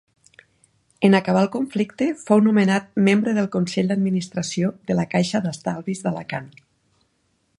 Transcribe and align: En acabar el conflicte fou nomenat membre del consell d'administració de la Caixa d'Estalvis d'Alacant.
En 1.09 1.17
acabar 1.17 1.43
el 1.47 1.51
conflicte 1.55 2.07
fou 2.21 2.41
nomenat 2.47 2.89
membre 3.09 3.35
del 3.39 3.51
consell 3.57 3.93
d'administració 3.93 4.73
de 4.93 4.99
la 5.01 5.07
Caixa 5.15 5.45
d'Estalvis 5.47 6.05
d'Alacant. 6.07 6.53